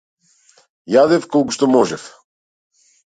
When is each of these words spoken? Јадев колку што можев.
Јадев 0.95 1.27
колку 1.35 1.55
што 1.59 1.69
можев. 1.75 2.09